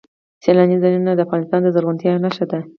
سیلاني 0.43 0.77
ځایونه 0.83 1.11
د 1.15 1.19
افغانستان 1.25 1.59
د 1.63 1.67
زرغونتیا 1.75 2.09
یوه 2.13 2.23
نښه 2.25 2.45
ده. 2.51 2.59